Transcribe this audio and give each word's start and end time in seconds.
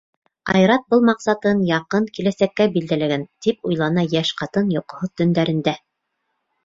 —Айрат 0.53 0.87
был 0.93 1.03
маҡсатын 1.09 1.59
яҡын 1.67 2.07
киләсәккә 2.15 2.67
билдәләгән.— 2.77 3.25
тип 3.47 3.69
уйлана 3.71 4.07
йәш 4.15 4.33
ҡатын 4.41 4.73
йоҡоһоҙ 4.79 5.13
төндәрендә. 5.23 5.77